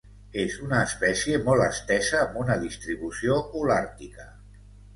És 0.43 0.53
una 0.67 0.79
espècie 0.85 1.41
molt 1.49 1.65
estesa 1.67 2.19
amb 2.23 2.41
una 2.45 2.57
distribució 2.65 3.39
Holàrtica. 3.61 4.31